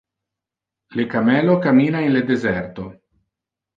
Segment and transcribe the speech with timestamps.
[0.99, 2.91] La camelo cammina in le deserto.